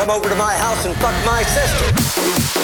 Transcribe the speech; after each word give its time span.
come 0.00 0.08
over 0.08 0.30
to 0.30 0.34
my 0.34 0.54
house 0.54 0.86
and 0.86 0.96
fuck 0.96 1.14
my 1.26 1.42
sister. 1.42 2.59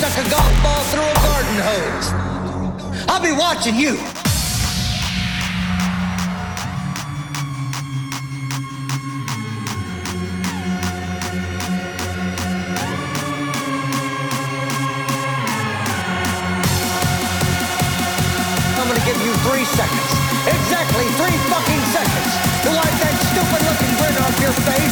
chuck 0.00 0.14
a 0.14 0.30
golf 0.30 0.62
ball 0.62 0.82
through 0.94 1.02
a 1.02 1.14
garden 1.26 1.58
hose. 1.58 2.08
I'll 3.08 3.22
be 3.22 3.32
watching 3.32 3.74
you. 3.74 3.98
I'm 18.78 18.86
gonna 18.86 19.02
give 19.04 19.18
you 19.26 19.34
three 19.42 19.64
seconds. 19.66 20.10
Exactly 20.46 21.06
three 21.18 21.36
fucking 21.50 21.82
seconds 21.90 22.30
to 22.62 22.70
wipe 22.70 22.96
that 23.02 23.14
stupid 23.34 23.62
looking 23.66 23.92
grin 23.98 24.14
off 24.22 24.40
your 24.40 24.54
face. 24.62 24.87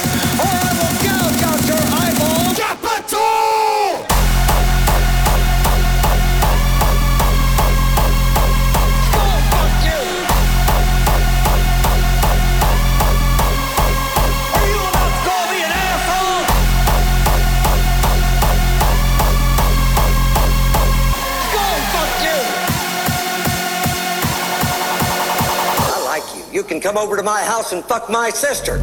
Come 26.86 26.96
over 26.96 27.16
to 27.16 27.22
my 27.24 27.42
house 27.42 27.72
and 27.72 27.84
fuck 27.84 28.08
my 28.08 28.30
sister. 28.30 28.78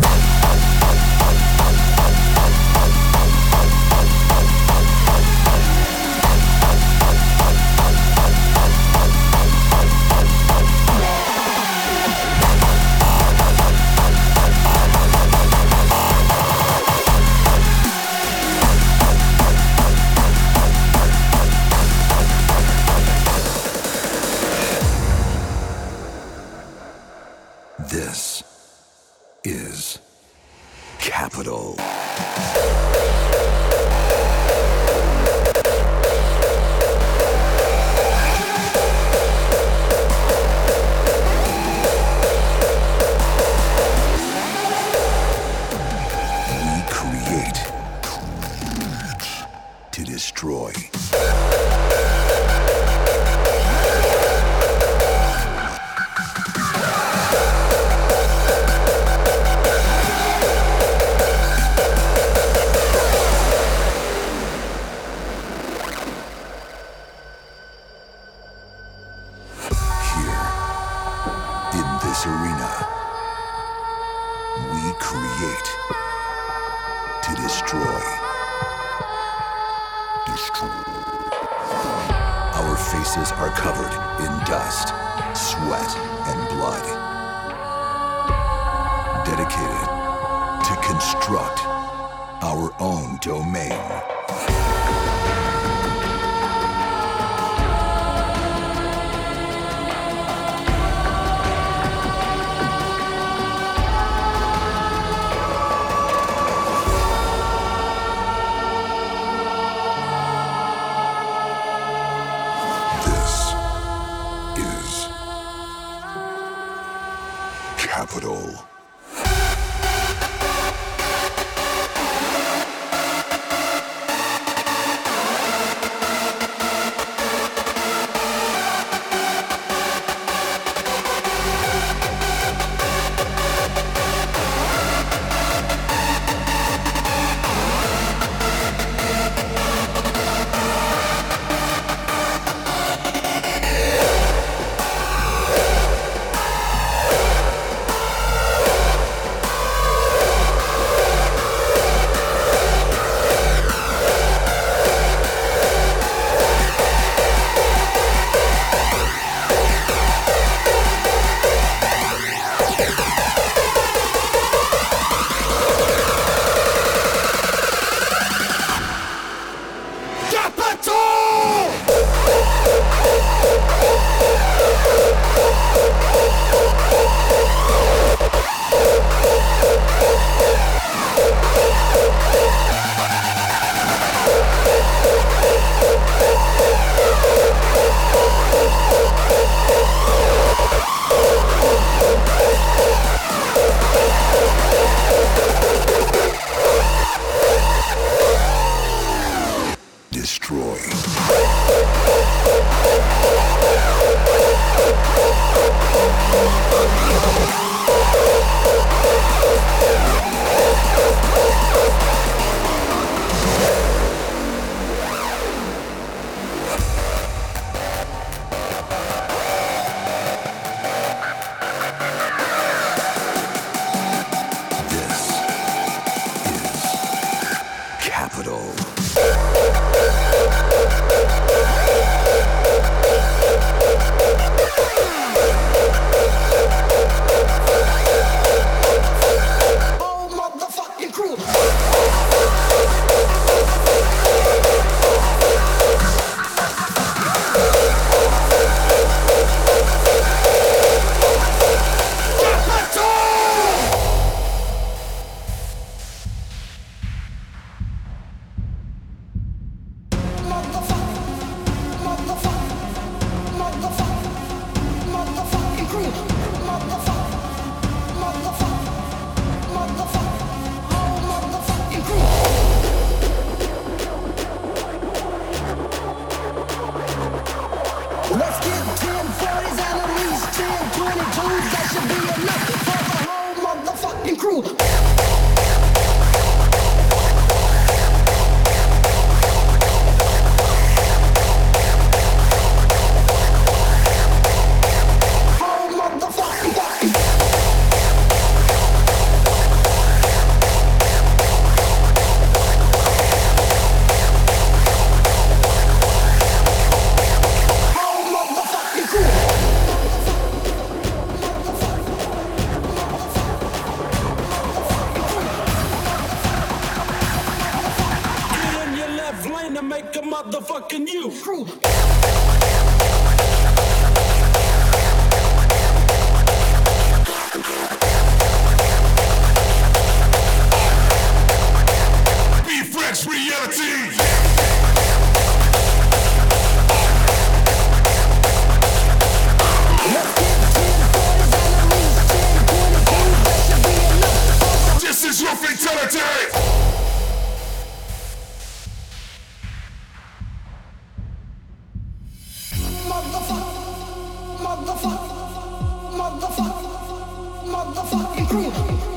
Let's 358.54 359.13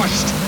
crushed. 0.00 0.39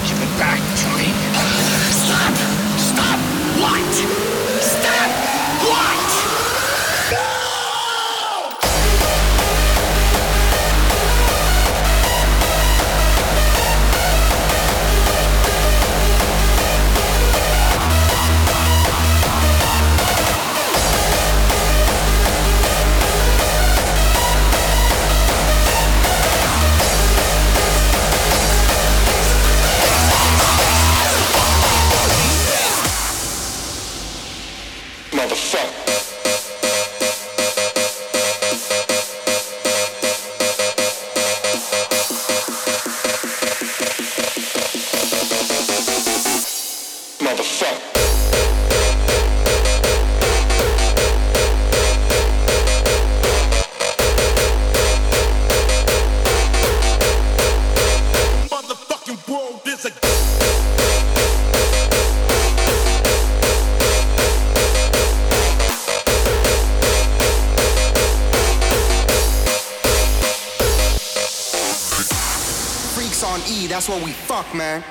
man. 74.54 74.84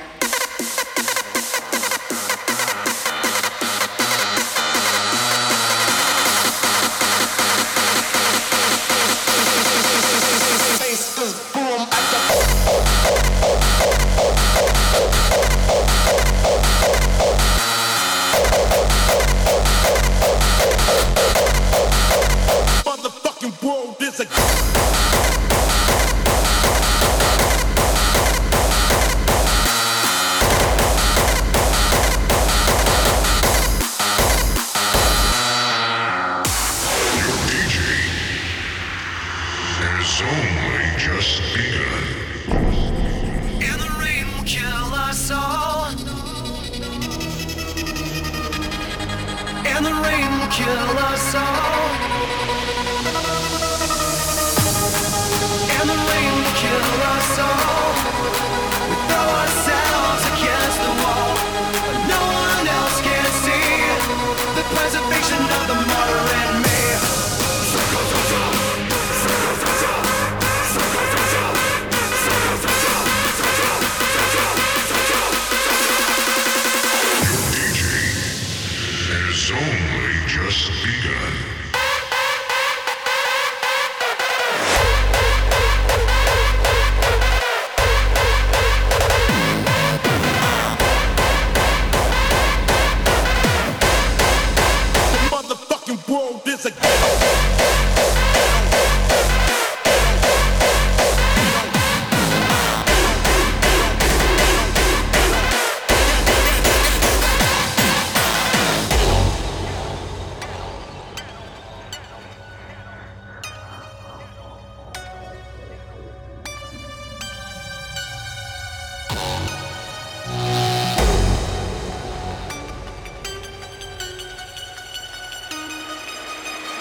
Motherfucking 22.84 23.64
world 23.64 23.96
is 24.02 24.20
a 24.20 25.01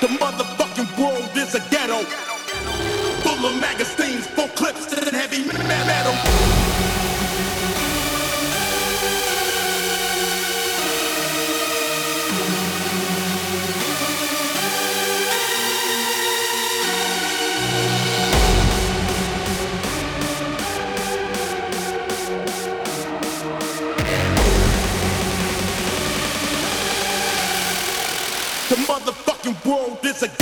The 0.00 0.06
motherfucking 0.06 0.98
world 0.98 1.36
is 1.36 1.54
a 1.54 1.60
ghetto. 1.68 1.98
Full 3.20 3.46
of 3.46 3.60
magazines, 3.60 4.26
full 4.28 4.48
clips, 4.48 4.90
and 4.94 5.14
heavy 5.14 5.44
metal. 5.44 6.69
this 30.02 30.22
again. 30.22 30.39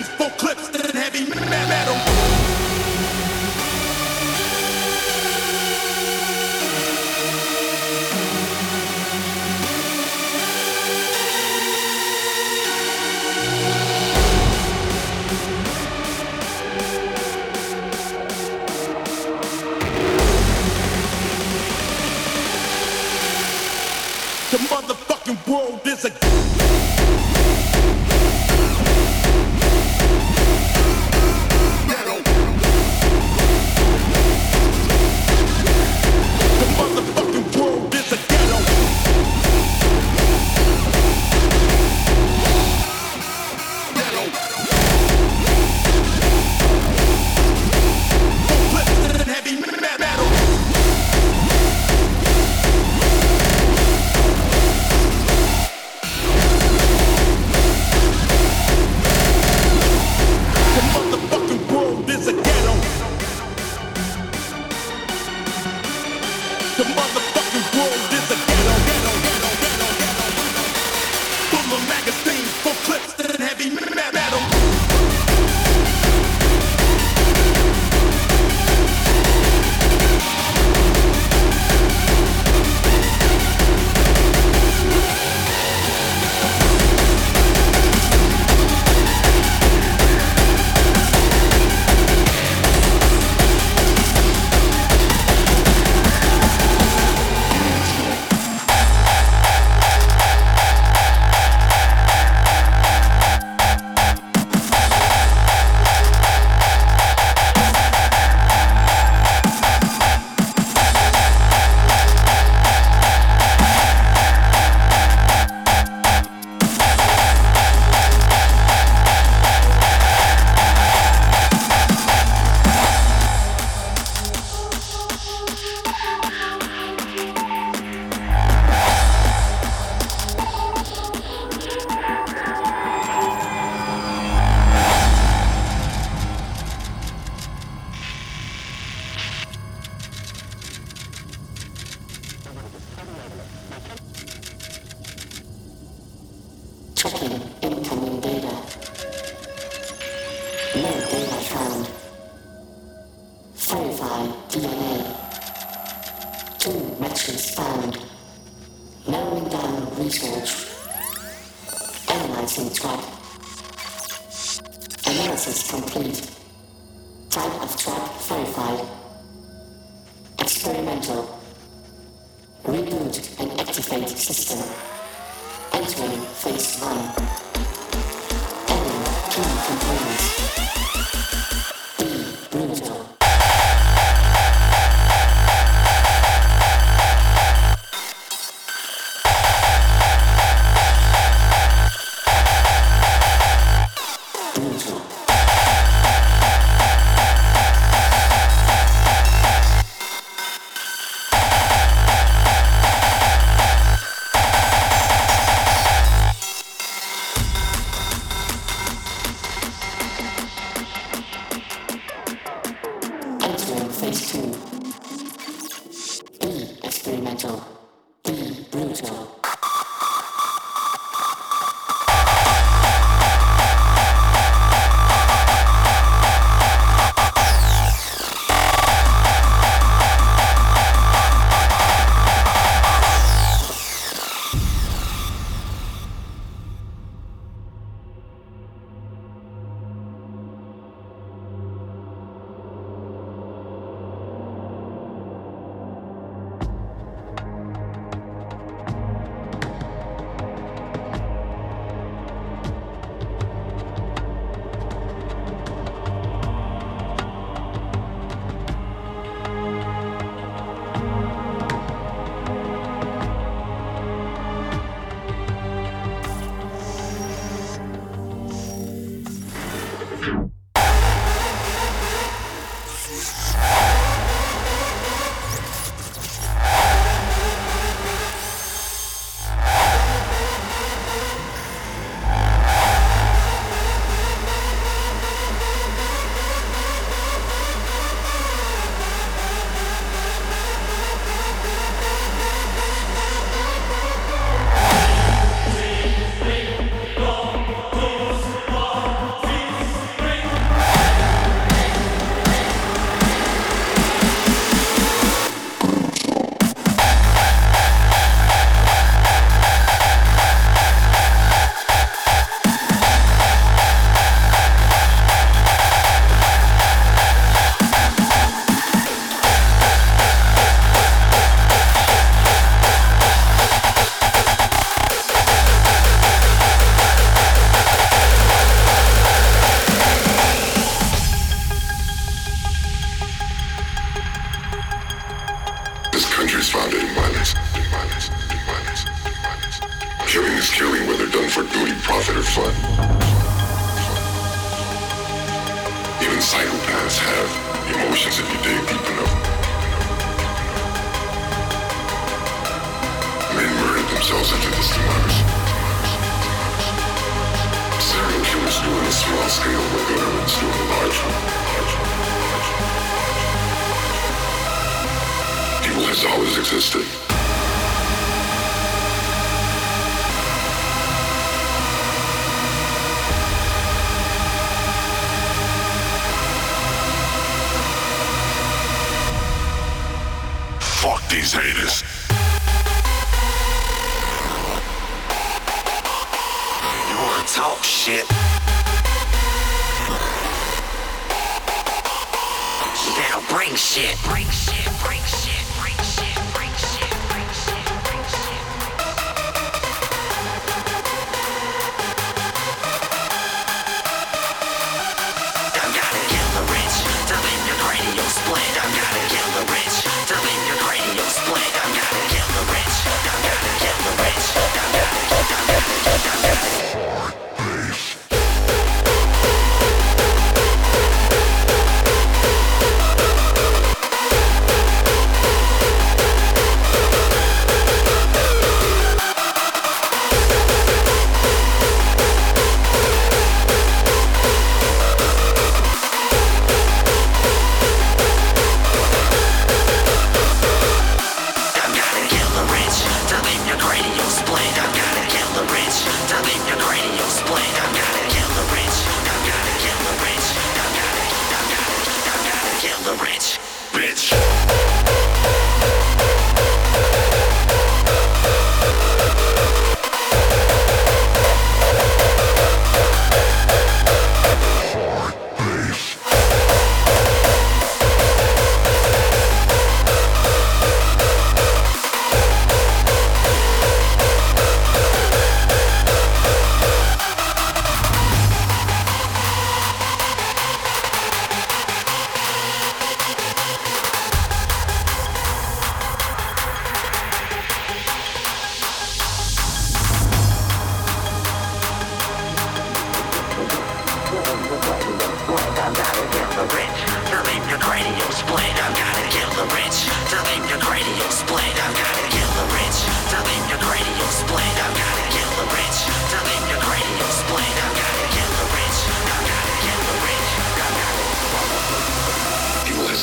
for 0.00 0.30
clear. 0.38 0.51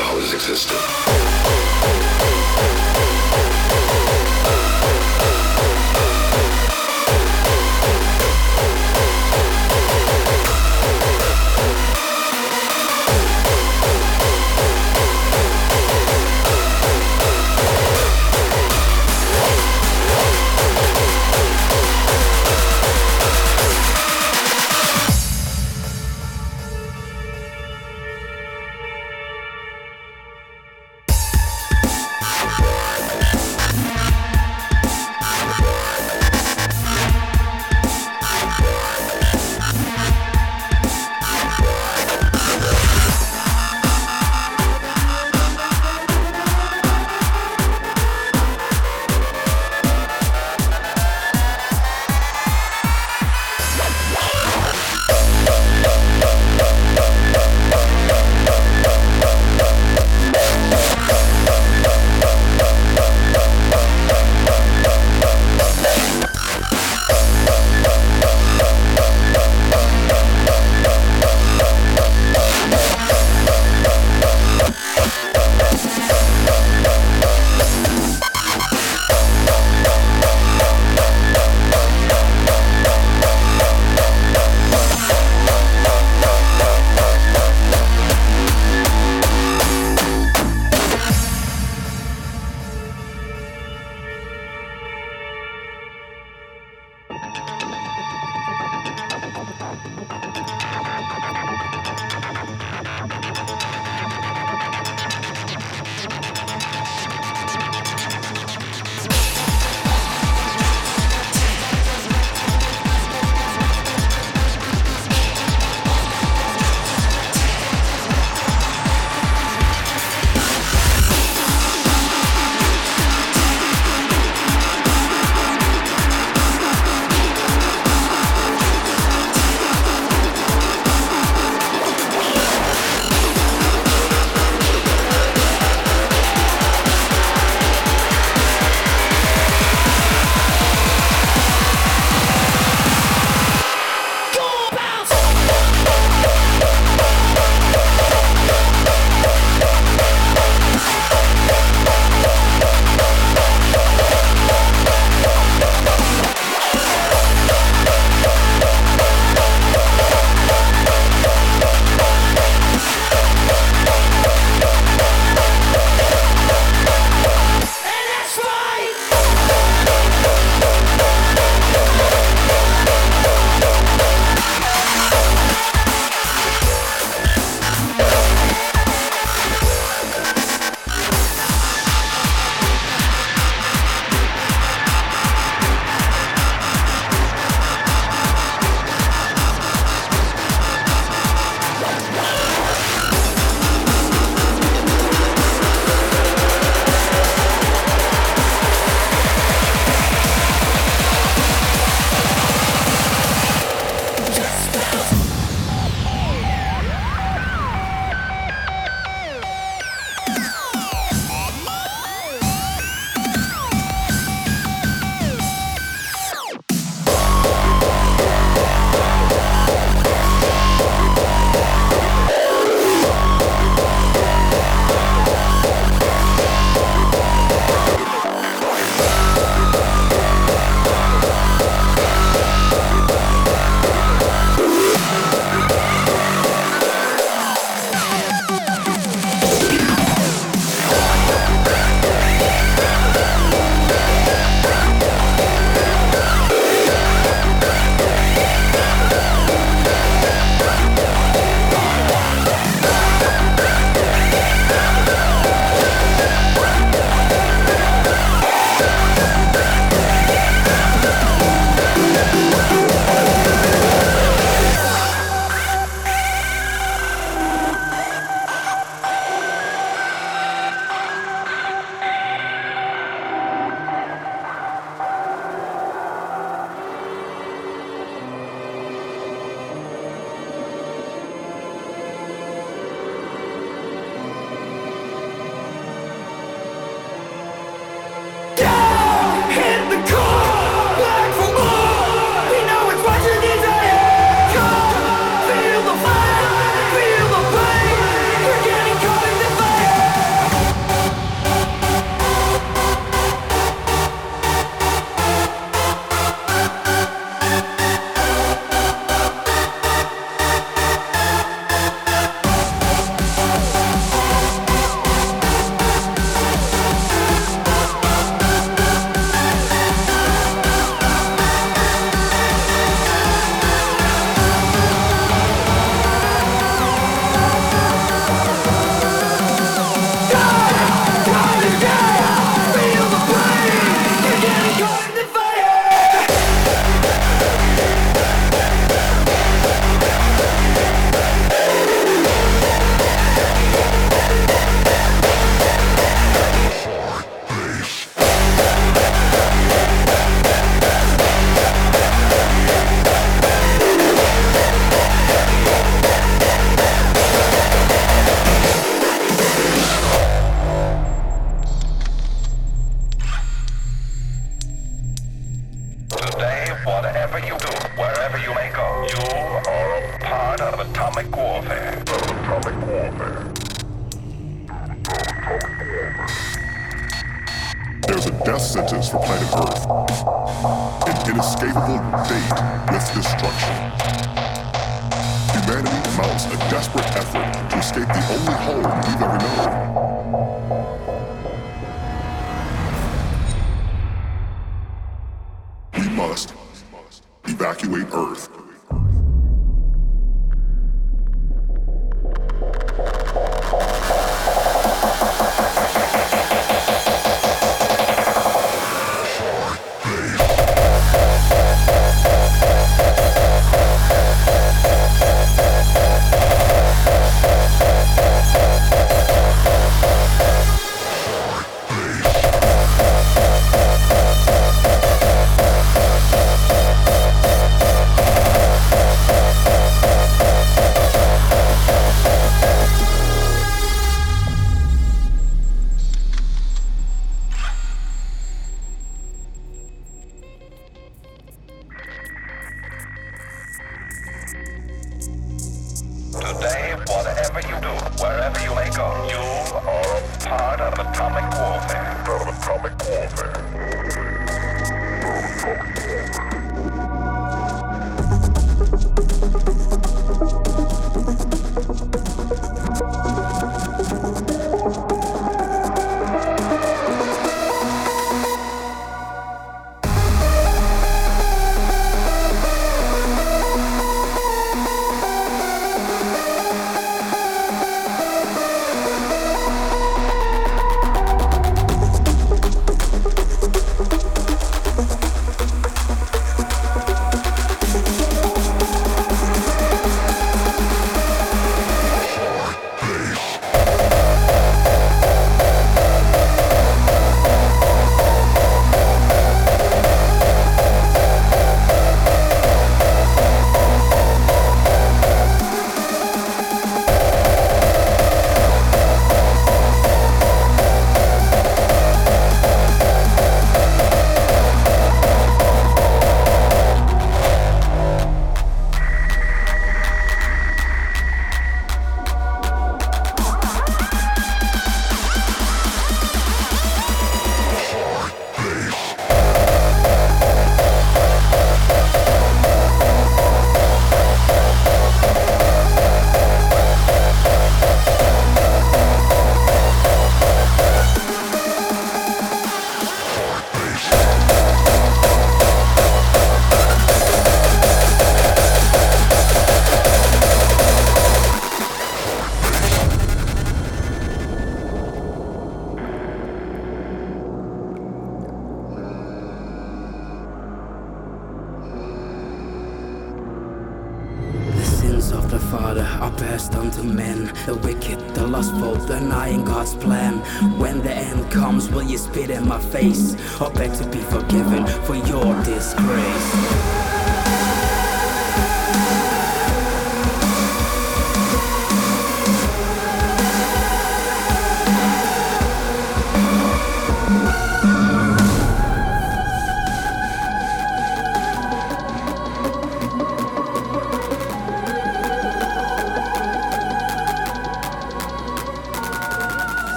Always 0.00 0.34
existed. 0.34 1.55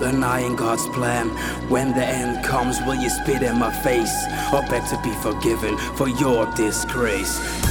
Denying 0.00 0.56
God's 0.56 0.86
plan. 0.88 1.28
When 1.68 1.92
the 1.92 2.04
end 2.04 2.44
comes, 2.44 2.80
will 2.80 2.96
you 2.96 3.10
spit 3.10 3.42
in 3.42 3.56
my 3.58 3.72
face 3.82 4.26
or 4.52 4.62
beg 4.62 4.84
to 4.88 5.00
be 5.02 5.12
forgiven 5.22 5.78
for 5.96 6.08
your 6.08 6.46
disgrace? 6.56 7.69